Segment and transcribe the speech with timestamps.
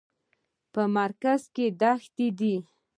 [0.73, 2.55] په مرکز کې دښتې دي.